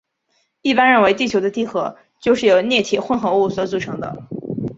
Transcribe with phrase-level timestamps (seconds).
[0.63, 4.25] 一般认为地球的地核就是由镍铁混合物所组成的。